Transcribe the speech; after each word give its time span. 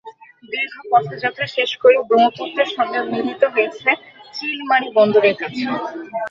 দীর্ঘ 0.43 0.75
পথযাত্রা 0.91 1.47
শেষ 1.55 1.71
করে 1.81 1.97
ব্রহ্মপুত্রের 2.09 2.69
সঙ্গে 2.77 2.99
মিলিত 3.11 3.43
হয়েছে 3.53 3.89
চিলমারী 4.35 4.87
বন্দরের 4.97 5.35
কাছে। 5.41 5.63